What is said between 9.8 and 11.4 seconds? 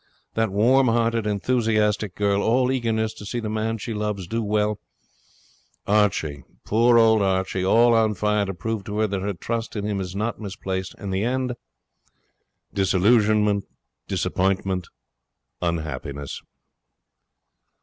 him is not misplaced, and the